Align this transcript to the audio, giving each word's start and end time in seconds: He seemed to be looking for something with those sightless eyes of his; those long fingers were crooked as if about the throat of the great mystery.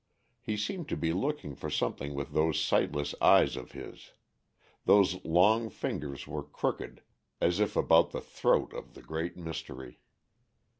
He 0.41 0.57
seemed 0.57 0.89
to 0.89 0.97
be 0.97 1.13
looking 1.13 1.53
for 1.53 1.69
something 1.69 2.15
with 2.15 2.31
those 2.33 2.59
sightless 2.59 3.13
eyes 3.21 3.55
of 3.55 3.73
his; 3.73 4.13
those 4.85 5.23
long 5.23 5.69
fingers 5.69 6.25
were 6.25 6.41
crooked 6.41 7.03
as 7.39 7.59
if 7.59 7.75
about 7.75 8.09
the 8.09 8.19
throat 8.19 8.73
of 8.73 8.95
the 8.95 9.03
great 9.03 9.37
mystery. 9.37 9.99